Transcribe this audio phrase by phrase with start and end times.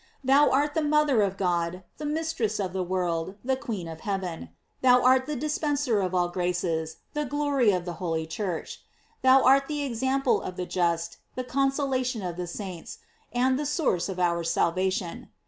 [0.23, 4.49] Thou art the mother of God, the mistress of the world, the queen of heaven.
[4.81, 8.81] Thou art the dispenser of all graces, the glory of the holy Church.
[9.21, 12.97] Thou art the example of the just, the consolation of the saints,
[13.31, 15.29] and the source of our salvation.